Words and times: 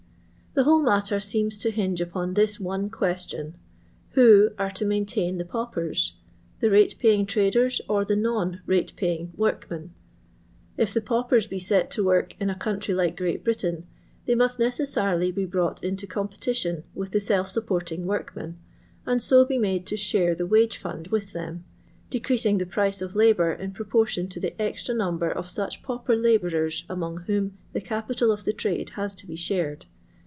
The 0.53 0.65
whole 0.65 0.81
matter 0.81 1.21
seems 1.21 1.57
to 1.59 1.71
hinge 1.71 2.01
upon 2.01 2.33
this 2.33 2.59
one 2.59 2.89
question— 2.89 3.55
Who 4.15 4.49
are 4.59 4.69
to 4.71 4.83
maintain 4.83 5.37
the 5.37 5.45
paupers? 5.45 6.15
The 6.59 6.69
rate 6.69 6.95
paying 6.99 7.25
traders 7.25 7.79
or 7.87 8.03
the 8.03 8.17
non 8.17 8.59
ratepaying 8.67 9.29
workmen 9.37 9.93
1 10.75 10.75
If 10.75 10.93
the 10.93 10.99
paupers 10.99 11.47
be 11.47 11.57
set 11.57 11.89
to 11.91 12.03
work 12.03 12.35
in 12.37 12.49
a 12.49 12.55
country 12.59 12.93
like 12.93 13.15
Great 13.15 13.45
Britain, 13.45 13.87
they 14.25 14.35
must 14.35 14.59
necessarily 14.59 15.31
be 15.31 15.45
brought 15.45 15.81
into 15.85 16.05
competition 16.05 16.83
with 16.93 17.11
the 17.11 17.21
self 17.21 17.47
supporting 17.49 18.05
workmen, 18.05 18.57
and 19.05 19.21
so 19.21 19.45
be 19.45 19.57
made 19.57 19.85
to 19.87 19.95
share 19.95 20.35
the 20.35 20.45
^vage 20.45 20.75
fund 20.75 21.07
with 21.07 21.31
them, 21.31 21.63
decreasing 22.09 22.57
the 22.57 22.65
price 22.65 23.01
of 23.01 23.15
labour 23.15 23.53
in 23.53 23.71
proportion 23.71 24.27
to 24.27 24.39
the 24.41 24.61
extra 24.61 24.93
number 24.93 25.29
of 25.31 25.49
such 25.49 25.81
pauper 25.81 26.17
labourers 26.17 26.83
among 26.89 27.19
whom 27.19 27.53
the 27.71 27.79
capital 27.81 28.33
of 28.33 28.43
the 28.43 28.51
trade 28.51 28.89
has 28.91 29.15
to 29.15 29.25
be 29.25 29.37
shared. 29.37 29.85